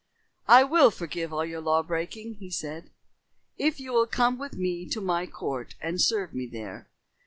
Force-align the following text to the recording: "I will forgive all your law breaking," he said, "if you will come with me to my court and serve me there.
"I 0.47 0.63
will 0.63 0.89
forgive 0.89 1.31
all 1.31 1.45
your 1.45 1.61
law 1.61 1.83
breaking," 1.83 2.37
he 2.39 2.49
said, 2.49 2.89
"if 3.59 3.79
you 3.79 3.93
will 3.93 4.07
come 4.07 4.39
with 4.39 4.53
me 4.53 4.89
to 4.89 4.99
my 4.99 5.27
court 5.27 5.75
and 5.79 6.01
serve 6.01 6.33
me 6.33 6.47
there. 6.51 6.89